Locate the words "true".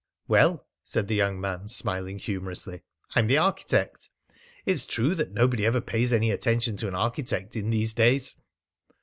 4.87-5.13